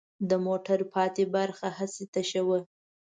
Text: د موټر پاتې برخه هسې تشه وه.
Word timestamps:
د 0.29 0.31
موټر 0.45 0.79
پاتې 0.93 1.23
برخه 1.35 1.67
هسې 1.77 2.03
تشه 2.13 2.41
وه. 2.47 2.59